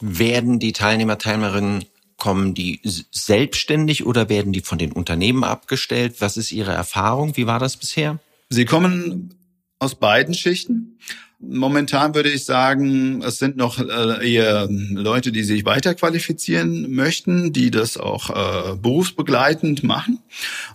Werden 0.00 0.58
die 0.58 0.72
Teilnehmer, 0.72 1.18
Teilnehmerinnen 1.18 1.84
Kommen 2.18 2.52
die 2.52 2.80
selbstständig 2.84 4.04
oder 4.04 4.28
werden 4.28 4.52
die 4.52 4.60
von 4.60 4.76
den 4.76 4.92
Unternehmen 4.92 5.44
abgestellt? 5.44 6.16
Was 6.18 6.36
ist 6.36 6.52
Ihre 6.52 6.72
Erfahrung? 6.72 7.36
Wie 7.36 7.46
war 7.46 7.58
das 7.58 7.78
bisher? 7.78 8.18
Sie 8.50 8.66
kommen 8.66 9.34
aus 9.78 9.94
beiden 9.94 10.34
Schichten. 10.34 10.98
Momentan 11.40 12.16
würde 12.16 12.30
ich 12.30 12.44
sagen, 12.44 13.22
es 13.22 13.38
sind 13.38 13.56
noch 13.56 13.78
äh, 13.78 14.32
eher 14.32 14.68
Leute, 14.68 15.30
die 15.30 15.44
sich 15.44 15.64
weiterqualifizieren 15.64 16.92
möchten, 16.92 17.52
die 17.52 17.70
das 17.70 17.96
auch 17.96 18.30
äh, 18.30 18.76
berufsbegleitend 18.76 19.84
machen. 19.84 20.18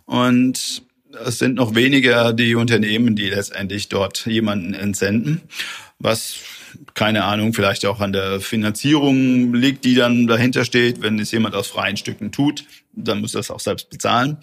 Und 0.05 0.83
es 1.25 1.39
sind 1.39 1.55
noch 1.55 1.75
weniger 1.75 2.31
die 2.31 2.55
Unternehmen, 2.55 3.15
die 3.15 3.29
letztendlich 3.29 3.89
dort 3.89 4.25
jemanden 4.25 4.73
entsenden, 4.73 5.41
was 5.99 6.37
keine 6.93 7.23
Ahnung, 7.23 7.53
vielleicht 7.53 7.85
auch 7.85 7.99
an 7.99 8.13
der 8.13 8.39
Finanzierung 8.39 9.53
liegt, 9.53 9.85
die 9.85 9.95
dann 9.95 10.27
dahinter 10.27 10.65
steht. 10.65 11.01
Wenn 11.01 11.19
es 11.19 11.31
jemand 11.31 11.55
aus 11.55 11.67
freien 11.67 11.97
Stücken 11.97 12.31
tut, 12.31 12.65
dann 12.93 13.21
muss 13.21 13.31
das 13.33 13.51
auch 13.51 13.59
selbst 13.59 13.89
bezahlen. 13.89 14.37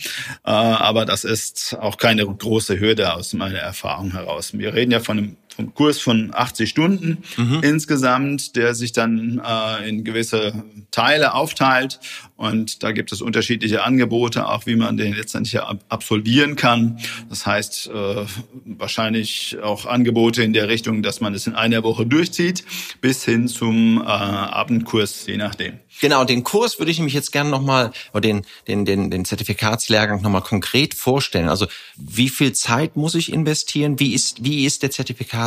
Äh, 0.45 0.51
aber 0.51 1.05
das 1.05 1.25
ist 1.25 1.77
auch 1.81 1.97
keine 1.97 2.27
große 2.27 2.81
Hürde 2.81 3.15
aus 3.15 3.33
meiner 3.33 3.59
Erfahrung 3.59 4.13
heraus. 4.13 4.53
Wir 4.53 4.75
reden 4.75 4.91
ja 4.91 5.01
von 5.01 5.19
einem 5.19 5.37
Kurs 5.75 5.99
von 5.99 6.31
80 6.35 6.69
Stunden 6.69 7.19
mhm. 7.37 7.61
insgesamt, 7.63 8.57
der 8.57 8.75
sich 8.75 8.93
dann 8.93 9.41
äh, 9.45 9.89
in 9.89 10.05
gewisse 10.05 10.65
Teile 10.91 11.35
aufteilt. 11.35 12.01
Und 12.37 12.83
da 12.83 12.93
gibt 12.93 13.13
es 13.13 13.21
unterschiedliche 13.21 13.85
Angebote, 13.85 14.47
auch 14.47 14.67
wie 14.67 14.77
man 14.77 14.97
den 14.97 15.15
letztendlich 15.15 15.61
absolvieren 15.61 16.57
kann. 16.57 16.99
Das 17.29 17.45
heißt, 17.45 17.91
äh, 17.95 18.25
wahrscheinlich 18.65 19.59
auch 19.63 19.87
Angebote 19.87 20.43
in 20.43 20.53
der 20.53 20.69
Richtung, 20.69 21.03
dass 21.03 21.21
man 21.21 21.35
es 21.35 21.47
in 21.47 21.55
einer 21.55 21.83
Woche 21.83 22.07
durchzieht, 22.07 22.65
bis 23.01 23.25
hin 23.25 23.47
zum 23.47 23.99
äh, 23.99 24.05
Abendkurs, 24.05 25.27
je 25.27 25.37
nachdem. 25.37 25.81
Genau, 26.01 26.25
den 26.25 26.45
Kurs 26.45 26.79
würde 26.79 26.91
ich 26.91 26.99
nämlich 26.99 27.15
jetzt 27.15 27.31
gerne 27.31 27.51
nochmal, 27.51 27.93
oder 28.13 28.23
den, 28.23 28.47
den, 28.67 28.87
den, 28.87 29.11
den 29.11 29.27
Zertifikatslehrgang 29.27 30.23
nochmal 30.23 30.41
konkret 30.41 30.95
vorstellen. 30.95 31.49
Also 31.49 31.67
wie 31.97 32.31
viel 32.31 32.53
Zeit 32.53 32.97
muss 32.97 33.15
ich 33.15 33.33
investieren? 33.33 34.01
Wie 34.01 34.15
ist, 34.15 34.43
wie 34.43 34.65
ist 34.65 34.83
der 34.83 34.91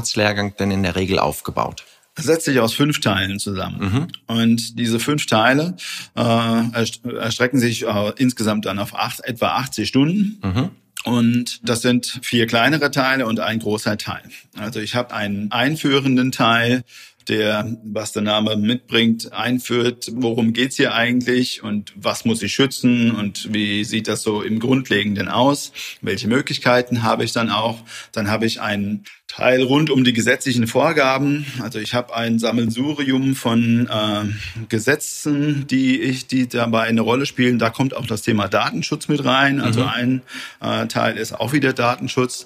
Zertifikatslehrgang 0.04 0.56
denn 0.58 0.72
in 0.72 0.84
der 0.84 0.96
Regel 0.96 1.20
aufgebaut? 1.20 1.86
Das 2.16 2.26
setzt 2.26 2.46
sich 2.46 2.60
aus 2.60 2.74
fünf 2.74 3.00
Teilen 3.00 3.40
zusammen. 3.40 3.80
Mhm. 3.80 4.08
Und 4.28 4.78
diese 4.78 5.00
fünf 5.00 5.26
Teile 5.26 5.76
äh, 6.16 6.22
erstrecken 6.22 7.60
sich 7.60 7.88
äh, 7.88 8.12
insgesamt 8.18 8.66
dann 8.66 8.78
auf 8.78 8.94
acht, 8.96 9.22
etwa 9.24 9.54
80 9.56 9.88
Stunden. 9.88 10.40
Mhm. 10.44 10.70
Und 11.06 11.68
das 11.68 11.82
sind 11.82 12.20
vier 12.22 12.46
kleinere 12.46 12.92
Teile 12.92 13.26
und 13.26 13.40
ein 13.40 13.60
großer 13.60 13.98
Teil. 13.98 14.24
Also 14.56 14.80
ich 14.80 14.96
habe 14.96 15.14
einen 15.14 15.52
einführenden 15.52 16.32
Teil, 16.32 16.84
der, 17.28 17.78
was 17.84 18.12
der 18.12 18.22
Name 18.22 18.56
mitbringt, 18.58 19.34
einführt, 19.34 20.12
worum 20.14 20.54
geht's 20.54 20.76
hier 20.76 20.94
eigentlich 20.94 21.64
und 21.64 21.94
was 21.96 22.26
muss 22.26 22.42
ich 22.42 22.54
schützen 22.54 23.12
und 23.12 23.54
wie 23.54 23.84
sieht 23.84 24.08
das 24.08 24.22
so 24.22 24.42
im 24.42 24.60
Grundlegenden 24.60 25.30
aus, 25.30 25.72
welche 26.02 26.28
Möglichkeiten 26.28 27.04
habe 27.04 27.24
ich 27.24 27.32
dann 27.32 27.50
auch. 27.50 27.80
Dann 28.12 28.30
habe 28.30 28.46
ich 28.46 28.62
einen 28.62 29.06
Teil 29.36 29.64
rund 29.64 29.90
um 29.90 30.04
die 30.04 30.14
gesetzlichen 30.14 30.68
Vorgaben. 30.68 31.48
Also 31.60 31.80
ich 31.80 31.96
habe 31.96 32.16
ein 32.16 32.38
Sammelsurium 32.38 33.34
von 33.34 33.88
äh, 33.88 34.66
Gesetzen, 34.70 35.66
die 35.66 36.00
ich, 36.00 36.28
die 36.28 36.48
dabei 36.48 36.84
eine 36.84 37.02
Rolle 37.02 37.26
spielen. 37.26 37.58
Da 37.58 37.72
kommt 37.72 37.96
auch 37.96 38.06
das 38.06 38.22
Thema 38.22 38.48
Datenschutz 38.48 39.08
mit 39.08 39.26
rein. 39.26 39.60
Also 39.60 39.82
mhm. 39.82 39.88
ein 39.88 40.22
äh, 40.62 40.86
Teil 40.86 41.18
ist 41.18 41.34
auch 41.34 41.52
wieder 41.52 41.74
Datenschutz. 41.74 42.46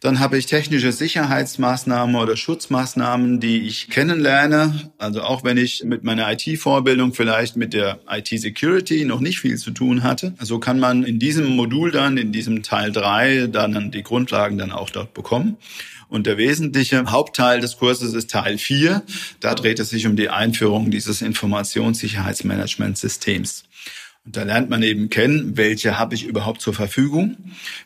Dann 0.00 0.20
habe 0.20 0.38
ich 0.38 0.46
technische 0.46 0.92
Sicherheitsmaßnahmen 0.92 2.14
oder 2.14 2.36
Schutzmaßnahmen, 2.36 3.40
die 3.40 3.66
ich 3.66 3.90
kennenlerne. 3.90 4.92
Also 4.96 5.22
auch 5.22 5.42
wenn 5.42 5.56
ich 5.56 5.82
mit 5.82 6.04
meiner 6.04 6.30
IT-Vorbildung 6.30 7.14
vielleicht 7.14 7.56
mit 7.56 7.74
der 7.74 7.98
IT-Security 8.08 9.04
noch 9.06 9.18
nicht 9.18 9.40
viel 9.40 9.56
zu 9.56 9.72
tun 9.72 10.04
hatte. 10.04 10.34
So 10.38 10.60
kann 10.60 10.78
man 10.78 11.02
in 11.02 11.18
diesem 11.18 11.48
Modul 11.48 11.90
dann, 11.90 12.16
in 12.16 12.30
diesem 12.30 12.62
Teil 12.62 12.92
drei 12.92 13.48
dann 13.48 13.90
die 13.90 14.04
Grundlagen 14.04 14.56
dann 14.56 14.70
auch 14.70 14.90
dort 14.90 15.14
bekommen. 15.14 15.56
Und 16.08 16.26
der 16.26 16.38
wesentliche 16.38 17.10
Hauptteil 17.10 17.60
des 17.60 17.76
Kurses 17.76 18.14
ist 18.14 18.30
Teil 18.30 18.56
4. 18.58 19.02
Da 19.40 19.54
dreht 19.54 19.78
es 19.78 19.90
sich 19.90 20.06
um 20.06 20.16
die 20.16 20.30
Einführung 20.30 20.90
dieses 20.90 21.20
Informationssicherheitsmanagementsystems. 21.22 23.68
Und 24.28 24.36
da 24.36 24.42
lernt 24.42 24.68
man 24.68 24.82
eben 24.82 25.08
kennen, 25.08 25.56
welche 25.56 25.98
habe 25.98 26.14
ich 26.14 26.26
überhaupt 26.26 26.60
zur 26.60 26.74
Verfügung, 26.74 27.38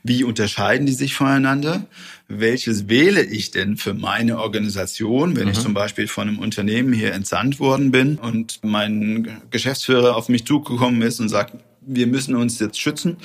wie 0.03 0.25
unterscheiden 0.25 0.87
die 0.87 0.93
sich 0.93 1.15
voneinander, 1.15 1.87
welches 2.27 2.89
wähle 2.89 3.23
ich 3.23 3.53
denn 3.53 3.77
für 3.77 3.95
meine 3.95 4.41
Organisation, 4.41 5.37
wenn 5.37 5.45
mhm. 5.45 5.53
ich 5.53 5.61
zum 5.61 5.73
Beispiel 5.73 6.09
von 6.09 6.27
einem 6.27 6.41
Unternehmen 6.41 6.93
hier 6.93 7.13
entsandt 7.13 7.61
worden 7.61 7.93
bin 7.93 8.19
und 8.19 8.59
mein 8.65 9.41
Geschäftsführer 9.51 10.17
auf 10.17 10.29
mich 10.29 10.45
zugekommen 10.45 11.01
ist 11.03 11.21
und 11.21 11.29
sagt, 11.29 11.55
wir 11.81 12.09
müssen 12.09 12.35
uns 12.35 12.59
jetzt 12.59 12.81
schützen. 12.81 13.19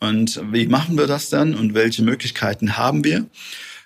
Und 0.00 0.40
wie 0.50 0.66
machen 0.66 0.96
wir 0.96 1.06
das 1.06 1.28
dann 1.28 1.54
und 1.54 1.74
welche 1.74 2.02
Möglichkeiten 2.02 2.78
haben 2.78 3.04
wir? 3.04 3.26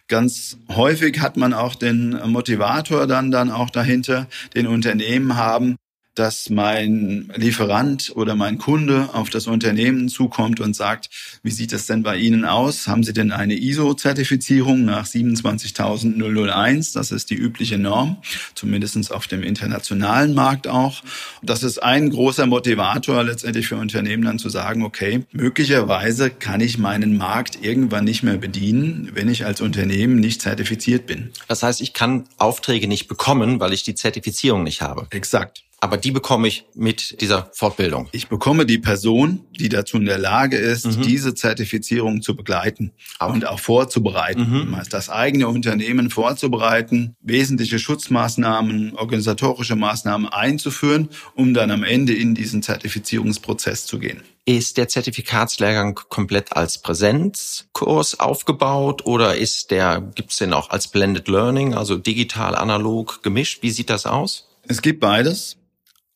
Ganz 0.08 0.58
häufig 0.68 1.20
hat 1.20 1.36
man 1.36 1.52
auch 1.52 1.74
den 1.74 2.10
Motivator 2.30 3.06
dann, 3.06 3.30
dann 3.30 3.50
auch 3.50 3.70
dahinter, 3.70 4.28
den 4.54 4.68
Unternehmen 4.68 5.36
haben, 5.36 5.76
dass 6.16 6.50
mein 6.50 7.30
Lieferant 7.36 8.12
oder 8.16 8.34
mein 8.34 8.58
Kunde 8.58 9.10
auf 9.12 9.30
das 9.30 9.46
Unternehmen 9.46 10.08
zukommt 10.08 10.60
und 10.60 10.74
sagt, 10.74 11.10
wie 11.42 11.50
sieht 11.50 11.72
es 11.72 11.86
denn 11.86 12.02
bei 12.02 12.16
Ihnen 12.16 12.44
aus? 12.44 12.88
Haben 12.88 13.04
Sie 13.04 13.12
denn 13.12 13.30
eine 13.32 13.54
ISO-Zertifizierung 13.54 14.84
nach 14.84 15.06
27001? 15.06 16.92
Das 16.92 17.12
ist 17.12 17.30
die 17.30 17.34
übliche 17.34 17.78
Norm, 17.78 18.16
zumindest 18.54 19.12
auf 19.12 19.26
dem 19.26 19.42
internationalen 19.42 20.32
Markt 20.32 20.68
auch. 20.68 21.02
Das 21.42 21.62
ist 21.62 21.82
ein 21.82 22.08
großer 22.08 22.46
Motivator 22.46 23.22
letztendlich 23.22 23.68
für 23.68 23.76
Unternehmen 23.76 24.24
dann 24.24 24.38
zu 24.38 24.48
sagen, 24.48 24.82
okay, 24.84 25.24
möglicherweise 25.32 26.30
kann 26.30 26.62
ich 26.62 26.78
meinen 26.78 27.18
Markt 27.18 27.62
irgendwann 27.62 28.04
nicht 28.04 28.22
mehr 28.22 28.38
bedienen, 28.38 29.10
wenn 29.12 29.28
ich 29.28 29.44
als 29.44 29.60
Unternehmen 29.60 30.16
nicht 30.16 30.40
zertifiziert 30.40 31.06
bin. 31.06 31.30
Das 31.46 31.62
heißt, 31.62 31.82
ich 31.82 31.92
kann 31.92 32.24
Aufträge 32.38 32.88
nicht 32.88 33.06
bekommen, 33.06 33.60
weil 33.60 33.74
ich 33.74 33.82
die 33.82 33.94
Zertifizierung 33.94 34.62
nicht 34.62 34.80
habe. 34.80 35.06
Exakt 35.10 35.65
aber 35.80 35.98
die 35.98 36.10
bekomme 36.10 36.48
ich 36.48 36.64
mit 36.74 37.20
dieser 37.20 37.50
Fortbildung. 37.52 38.08
Ich 38.12 38.28
bekomme 38.28 38.64
die 38.64 38.78
Person, 38.78 39.44
die 39.50 39.68
dazu 39.68 39.98
in 39.98 40.06
der 40.06 40.18
Lage 40.18 40.56
ist, 40.56 40.86
mhm. 40.86 41.02
diese 41.02 41.34
Zertifizierung 41.34 42.22
zu 42.22 42.34
begleiten 42.34 42.92
okay. 43.18 43.32
und 43.32 43.46
auch 43.46 43.60
vorzubereiten. 43.60 44.70
Mhm. 44.70 44.82
Das 44.90 45.10
eigene 45.10 45.48
Unternehmen 45.48 46.08
vorzubereiten, 46.08 47.14
wesentliche 47.20 47.78
Schutzmaßnahmen, 47.78 48.94
organisatorische 48.94 49.76
Maßnahmen 49.76 50.28
einzuführen, 50.28 51.10
um 51.34 51.52
dann 51.52 51.70
am 51.70 51.84
Ende 51.84 52.14
in 52.14 52.34
diesen 52.34 52.62
Zertifizierungsprozess 52.62 53.84
zu 53.84 53.98
gehen. 53.98 54.22
Ist 54.46 54.78
der 54.78 54.88
Zertifikatslehrgang 54.88 55.96
komplett 56.08 56.56
als 56.56 56.80
Präsenzkurs 56.80 58.20
aufgebaut 58.20 59.04
oder 59.04 59.36
ist 59.36 59.72
der, 59.72 60.00
gibt's 60.14 60.36
den 60.36 60.52
auch 60.52 60.70
als 60.70 60.88
Blended 60.88 61.28
Learning, 61.28 61.74
also 61.74 61.96
digital, 61.96 62.54
analog, 62.54 63.22
gemischt? 63.22 63.62
Wie 63.62 63.70
sieht 63.70 63.90
das 63.90 64.06
aus? 64.06 64.48
Es 64.68 64.82
gibt 64.82 65.00
beides. 65.00 65.56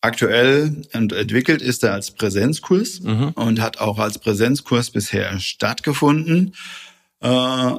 Aktuell 0.03 0.83
und 0.95 1.13
entwickelt 1.13 1.61
ist 1.61 1.85
er 1.85 1.93
als 1.93 2.11
Präsenzkurs 2.11 3.01
mhm. 3.01 3.31
und 3.35 3.61
hat 3.61 3.81
auch 3.81 3.99
als 3.99 4.19
Präsenzkurs 4.19 4.91
bisher 4.91 5.39
stattgefunden. 5.41 6.55
Äh, 7.23 7.29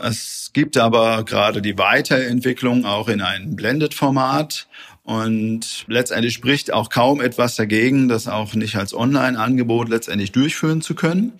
es 0.04 0.52
gibt 0.54 0.78
aber 0.78 1.24
gerade 1.24 1.62
die 1.62 1.78
Weiterentwicklung 1.78 2.86
auch 2.86 3.08
in 3.08 3.22
einem 3.22 3.56
Blended-Format. 3.56 4.68
Und 5.04 5.86
letztendlich 5.88 6.36
spricht 6.36 6.72
auch 6.72 6.90
kaum 6.90 7.22
etwas 7.22 7.56
dagegen, 7.56 8.08
das 8.08 8.28
auch 8.28 8.54
nicht 8.54 8.76
als 8.76 8.94
Online-Angebot 8.94 9.90
letztendlich 9.90 10.32
durchführen 10.32 10.82
zu 10.82 10.94
können 10.94 11.34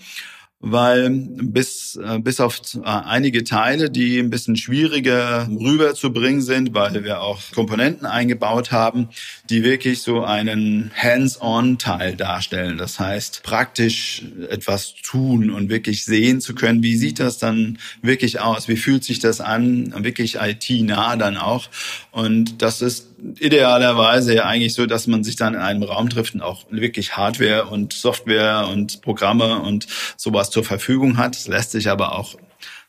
weil 0.62 1.10
bis, 1.10 1.96
äh, 1.96 2.20
bis 2.20 2.40
auf 2.40 2.62
äh, 2.76 2.80
einige 2.86 3.44
Teile, 3.44 3.90
die 3.90 4.20
ein 4.20 4.30
bisschen 4.30 4.56
schwieriger 4.56 5.48
rüberzubringen 5.50 6.42
sind, 6.42 6.74
weil 6.76 7.04
wir 7.04 7.22
auch 7.22 7.40
Komponenten 7.54 8.06
eingebaut 8.06 8.72
haben, 8.72 9.10
die 9.50 9.64
wirklich 9.64 10.02
so 10.04 10.24
einen 10.24 10.92
Hands-on-Teil 10.96 12.16
darstellen. 12.16 12.78
Das 12.78 13.00
heißt, 13.00 13.42
praktisch 13.44 14.24
etwas 14.50 14.94
tun 15.04 15.50
und 15.50 15.70
wirklich 15.70 16.06
sehen 16.06 16.42
zu 16.42 16.54
können, 16.54 16.84
wie 16.84 16.96
sieht 16.96 17.20
das 17.20 17.40
dann 17.40 17.80
wirklich 18.04 18.40
aus, 18.40 18.68
wie 18.68 18.78
fühlt 18.78 19.04
sich 19.04 19.18
das 19.18 19.42
an, 19.42 19.94
wirklich 20.04 20.36
IT-nah 20.36 21.16
dann 21.16 21.38
auch. 21.38 21.70
Und 22.12 22.62
das 22.62 22.82
ist 22.82 23.08
idealerweise 23.40 24.36
ja 24.36 24.46
eigentlich 24.46 24.74
so, 24.74 24.86
dass 24.86 25.08
man 25.08 25.24
sich 25.24 25.36
dann 25.36 25.54
in 25.54 25.60
einem 25.60 25.84
Raum 25.84 26.10
trifft 26.10 26.36
und 26.36 26.42
auch 26.42 26.66
wirklich 26.70 27.18
Hardware 27.18 27.66
und 27.66 27.94
Software 27.94 28.68
und 28.72 29.02
Programme 29.02 29.60
und 29.60 29.88
sowas 30.18 30.51
zur 30.52 30.64
Verfügung 30.64 31.18
hat. 31.18 31.36
Es 31.36 31.48
lässt 31.48 31.72
sich 31.72 31.90
aber 31.90 32.18
auch 32.18 32.36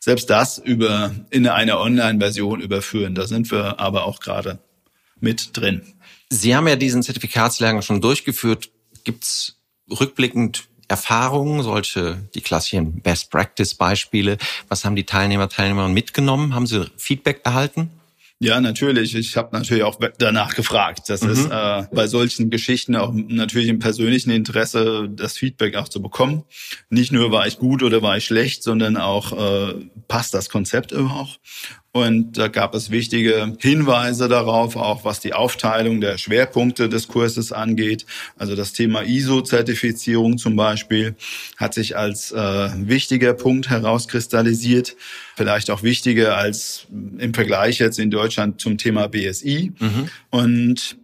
selbst 0.00 0.28
das 0.30 0.58
über 0.58 1.12
in 1.30 1.46
eine 1.46 1.78
Online-Version 1.78 2.60
überführen. 2.60 3.14
Da 3.14 3.26
sind 3.26 3.50
wir 3.50 3.80
aber 3.80 4.04
auch 4.04 4.20
gerade 4.20 4.58
mit 5.20 5.56
drin. 5.56 5.82
Sie 6.28 6.56
haben 6.56 6.66
ja 6.66 6.76
diesen 6.76 7.02
Zertifikatslehrgang 7.02 7.82
schon 7.82 8.00
durchgeführt. 8.00 8.70
Gibt's 9.04 9.56
rückblickend 9.88 10.64
Erfahrungen, 10.88 11.62
solche 11.62 12.28
die 12.34 12.40
klassischen 12.40 13.00
Best 13.00 13.30
Practice 13.30 13.74
Beispiele? 13.74 14.38
Was 14.68 14.84
haben 14.84 14.96
die 14.96 15.04
Teilnehmer, 15.04 15.48
Teilnehmerinnen 15.48 15.94
mitgenommen? 15.94 16.54
Haben 16.54 16.66
Sie 16.66 16.90
Feedback 16.96 17.40
erhalten? 17.44 17.90
Ja, 18.42 18.60
natürlich. 18.60 19.14
Ich 19.14 19.36
habe 19.36 19.56
natürlich 19.56 19.84
auch 19.84 20.00
danach 20.18 20.56
gefragt. 20.56 21.02
Das 21.06 21.22
mhm. 21.22 21.30
ist 21.30 21.46
äh, 21.48 21.84
bei 21.92 22.08
solchen 22.08 22.50
Geschichten 22.50 22.96
auch 22.96 23.12
natürlich 23.12 23.68
im 23.68 23.78
persönlichen 23.78 24.30
Interesse, 24.30 25.08
das 25.08 25.36
Feedback 25.38 25.76
auch 25.76 25.88
zu 25.88 26.02
bekommen. 26.02 26.42
Nicht 26.90 27.12
nur 27.12 27.30
war 27.30 27.46
ich 27.46 27.58
gut 27.60 27.84
oder 27.84 28.02
war 28.02 28.16
ich 28.16 28.24
schlecht, 28.24 28.64
sondern 28.64 28.96
auch 28.96 29.32
äh, 29.32 29.74
passt 30.08 30.34
das 30.34 30.48
Konzept 30.50 30.90
überhaupt. 30.90 31.38
Und 31.94 32.38
da 32.38 32.48
gab 32.48 32.74
es 32.74 32.90
wichtige 32.90 33.54
Hinweise 33.60 34.26
darauf, 34.26 34.76
auch 34.76 35.04
was 35.04 35.20
die 35.20 35.34
Aufteilung 35.34 36.00
der 36.00 36.16
Schwerpunkte 36.16 36.88
des 36.88 37.06
Kurses 37.06 37.52
angeht. 37.52 38.06
Also 38.38 38.56
das 38.56 38.72
Thema 38.72 39.02
ISO-Zertifizierung 39.02 40.38
zum 40.38 40.56
Beispiel 40.56 41.16
hat 41.58 41.74
sich 41.74 41.94
als 41.94 42.32
äh, 42.32 42.70
wichtiger 42.76 43.34
Punkt 43.34 43.68
herauskristallisiert. 43.68 44.96
Vielleicht 45.36 45.70
auch 45.70 45.82
wichtiger 45.82 46.38
als 46.38 46.86
im 47.18 47.34
Vergleich 47.34 47.78
jetzt 47.78 47.98
in 47.98 48.10
Deutschland 48.10 48.58
zum 48.58 48.78
Thema 48.78 49.08
BSI. 49.08 49.72
Mhm. 49.78 50.08
Und 50.30 50.96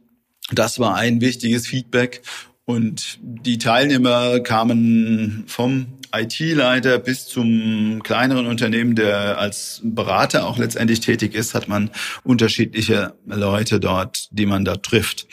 das 0.53 0.79
war 0.79 0.94
ein 0.94 1.20
wichtiges 1.20 1.66
Feedback. 1.66 2.22
Und 2.64 3.18
die 3.22 3.59
Teilnehmer 3.59 4.40
kamen 4.40 5.44
vom 5.46 5.97
IT-Leiter 6.14 6.98
bis 6.98 7.26
zum 7.26 8.02
kleineren 8.02 8.46
Unternehmen, 8.46 8.94
der 8.94 9.38
als 9.38 9.80
Berater 9.82 10.46
auch 10.46 10.58
letztendlich 10.58 11.00
tätig 11.00 11.34
ist, 11.34 11.54
hat 11.54 11.68
man 11.68 11.90
unterschiedliche 12.24 13.14
Leute 13.26 13.80
dort, 13.80 14.28
die 14.30 14.46
man 14.46 14.64
da 14.64 14.76
trifft. 14.76 15.26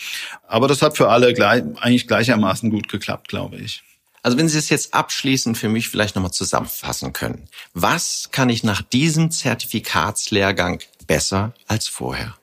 Aber 0.47 0.67
das 0.67 0.81
hat 0.81 0.97
für 0.97 1.09
alle 1.09 1.33
gleich, 1.33 1.63
eigentlich 1.77 2.07
gleichermaßen 2.07 2.69
gut 2.69 2.89
geklappt, 2.89 3.27
glaube 3.27 3.57
ich. 3.57 3.83
Also 4.23 4.37
wenn 4.39 4.49
Sie 4.49 4.57
es 4.57 4.69
jetzt 4.69 4.93
abschließend 4.93 5.55
für 5.55 5.69
mich 5.69 5.89
vielleicht 5.89 6.15
nochmal 6.15 6.31
zusammenfassen 6.31 7.13
können. 7.13 7.47
Was 7.75 8.29
kann 8.31 8.49
ich 8.49 8.63
nach 8.63 8.81
diesem 8.81 9.29
Zertifikatslehrgang 9.29 10.79
besser 11.05 11.53
als 11.67 11.87
vorher? 11.87 12.35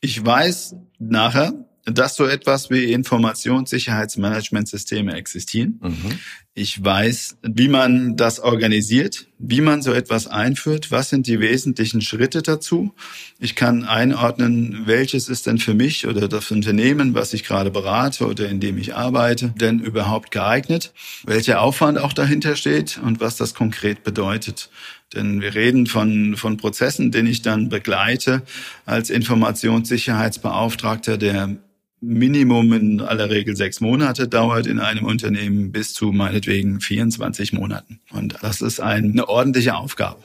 Ich 0.00 0.24
weiß 0.24 0.74
nachher, 0.98 1.52
dass 1.92 2.16
so 2.16 2.26
etwas 2.26 2.70
wie 2.70 2.92
Informationssicherheitsmanagementsysteme 2.92 5.14
existieren. 5.14 5.78
Mhm. 5.82 6.18
Ich 6.54 6.84
weiß, 6.84 7.36
wie 7.42 7.68
man 7.68 8.16
das 8.16 8.40
organisiert, 8.40 9.28
wie 9.38 9.60
man 9.60 9.80
so 9.80 9.92
etwas 9.92 10.26
einführt, 10.26 10.90
was 10.90 11.10
sind 11.10 11.28
die 11.28 11.38
wesentlichen 11.38 12.00
Schritte 12.00 12.42
dazu. 12.42 12.92
Ich 13.38 13.54
kann 13.54 13.84
einordnen, 13.84 14.82
welches 14.86 15.28
ist 15.28 15.46
denn 15.46 15.58
für 15.58 15.74
mich 15.74 16.08
oder 16.08 16.26
das 16.26 16.50
Unternehmen, 16.50 17.14
was 17.14 17.32
ich 17.32 17.44
gerade 17.44 17.70
berate 17.70 18.26
oder 18.26 18.48
in 18.48 18.58
dem 18.58 18.76
ich 18.76 18.96
arbeite, 18.96 19.54
denn 19.60 19.78
überhaupt 19.78 20.32
geeignet, 20.32 20.92
welcher 21.24 21.60
Aufwand 21.60 21.98
auch 21.98 22.12
dahinter 22.12 22.56
steht 22.56 22.98
und 23.04 23.20
was 23.20 23.36
das 23.36 23.54
konkret 23.54 24.02
bedeutet. 24.02 24.68
Denn 25.14 25.40
wir 25.40 25.54
reden 25.54 25.86
von, 25.86 26.34
von 26.36 26.56
Prozessen, 26.56 27.12
den 27.12 27.26
ich 27.26 27.42
dann 27.42 27.68
begleite 27.68 28.42
als 28.84 29.10
Informationssicherheitsbeauftragter, 29.10 31.16
der 31.16 31.56
Minimum 32.00 32.72
in 32.72 33.00
aller 33.00 33.28
Regel 33.28 33.56
sechs 33.56 33.80
Monate 33.80 34.28
dauert 34.28 34.66
in 34.66 34.78
einem 34.78 35.04
Unternehmen 35.04 35.72
bis 35.72 35.94
zu 35.94 36.12
meinetwegen 36.12 36.80
24 36.80 37.52
Monaten. 37.52 38.00
Und 38.12 38.36
das 38.42 38.60
ist 38.60 38.80
eine 38.80 39.28
ordentliche 39.28 39.76
Aufgabe. 39.76 40.20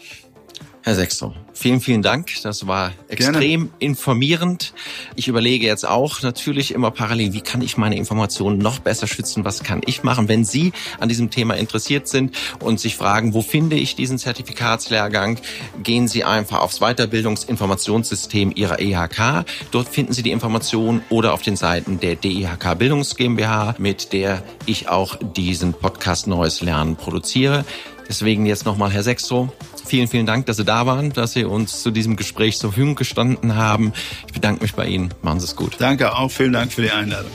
Herr 0.86 0.96
Sechstrow, 0.96 1.32
vielen, 1.54 1.80
vielen 1.80 2.02
Dank. 2.02 2.30
Das 2.44 2.68
war 2.68 2.92
extrem 3.08 3.40
Gerne. 3.40 3.70
informierend. 3.80 4.74
Ich 5.16 5.30
überlege 5.30 5.66
jetzt 5.66 5.88
auch 5.88 6.22
natürlich 6.24 6.74
immer 6.74 6.92
parallel, 6.92 7.32
wie 7.32 7.40
kann 7.40 7.62
ich 7.62 7.78
meine 7.78 7.96
Informationen 7.96 8.58
noch 8.58 8.80
besser 8.80 9.08
schützen? 9.08 9.46
Was 9.46 9.64
kann 9.64 9.80
ich 9.86 10.04
machen? 10.04 10.28
Wenn 10.28 10.44
Sie 10.44 10.74
an 11.00 11.08
diesem 11.08 11.30
Thema 11.30 11.54
interessiert 11.54 12.10
sind 12.10 12.36
und 12.60 12.82
sich 12.82 12.98
fragen, 12.98 13.34
wo 13.34 13.42
finde 13.42 13.78
ich 13.78 13.96
diesen 13.96 14.18
Zertifikatslehrgang, 14.18 15.40
gehen 15.82 16.10
Sie 16.10 16.26
einfach 16.26 16.60
aufs 16.60 16.80
Weiterbildungsinformationssystem 16.80 18.52
Ihrer 18.54 18.82
EHK. 18.82 19.46
Dort 19.72 19.88
finden 19.88 20.12
Sie 20.12 20.22
die 20.22 20.32
Informationen 20.32 21.02
oder 21.10 21.34
auf 21.34 21.44
den 21.44 21.56
Seiten 21.56 22.02
der 22.02 22.16
DIHK 22.16 22.78
Bildungs 22.78 23.16
GmbH, 23.16 23.76
mit 23.78 24.12
der 24.12 24.44
ich 24.66 24.90
auch 24.90 25.16
diesen 25.16 25.72
Podcast 25.72 26.28
Neues 26.28 26.60
Lernen 26.60 26.98
produziere. 26.98 27.64
Deswegen 28.10 28.46
jetzt 28.46 28.66
nochmal 28.66 28.92
Herr 28.92 29.04
Sextro, 29.04 29.52
vielen, 29.86 30.08
vielen 30.08 30.26
Dank, 30.26 30.46
dass 30.46 30.58
Sie 30.58 30.66
da 30.66 30.86
waren, 30.86 31.14
dass 31.14 31.34
Sie 31.34 31.46
uns 31.46 31.82
zu 31.82 31.92
diesem 31.92 32.16
Gespräch 32.16 32.58
zur 32.58 32.72
Verfügung 32.72 32.96
gestanden 32.96 33.56
haben. 33.56 33.94
Ich 34.28 34.34
bedanke 34.34 34.64
mich 34.64 34.74
bei 34.74 34.88
Ihnen. 34.88 35.14
Machen 35.22 35.40
Sie 35.40 35.46
es 35.46 35.56
gut. 35.56 35.76
Danke 35.80 36.16
auch. 36.16 36.30
Vielen 36.30 36.54
Dank 36.54 36.72
für 36.72 36.82
die 36.82 36.92
Einladung. 36.92 37.32